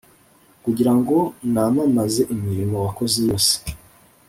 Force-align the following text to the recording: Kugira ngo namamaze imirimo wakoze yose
Kugira 0.63 0.91
ngo 0.97 1.17
namamaze 1.53 2.21
imirimo 2.35 2.75
wakoze 2.85 3.17
yose 3.27 3.53